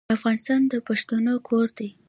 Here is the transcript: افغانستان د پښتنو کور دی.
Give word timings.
افغانستان 0.15 0.61
د 0.71 0.73
پښتنو 0.87 1.33
کور 1.47 1.67
دی. 1.77 1.89